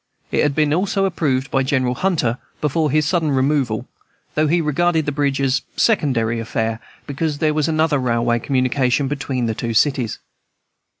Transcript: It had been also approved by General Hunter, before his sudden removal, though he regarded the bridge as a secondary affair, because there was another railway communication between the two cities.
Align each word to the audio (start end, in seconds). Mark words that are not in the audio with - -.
It 0.31 0.41
had 0.41 0.55
been 0.55 0.73
also 0.73 1.05
approved 1.05 1.51
by 1.51 1.61
General 1.61 1.93
Hunter, 1.93 2.39
before 2.59 2.89
his 2.89 3.05
sudden 3.05 3.29
removal, 3.29 3.87
though 4.33 4.47
he 4.47 4.59
regarded 4.59 5.05
the 5.05 5.11
bridge 5.11 5.39
as 5.39 5.61
a 5.77 5.79
secondary 5.79 6.39
affair, 6.39 6.79
because 7.05 7.37
there 7.37 7.53
was 7.53 7.67
another 7.67 7.99
railway 7.99 8.39
communication 8.39 9.07
between 9.07 9.45
the 9.45 9.53
two 9.53 9.75
cities. 9.75 10.17